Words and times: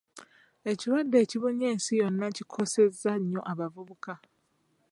Ekirwadde 0.71 1.17
ekibunye 1.23 1.65
ensi 1.73 1.91
yonna 2.01 2.27
kikosezza 2.35 3.11
nnyo 3.17 3.41
abavubuka. 3.51 4.13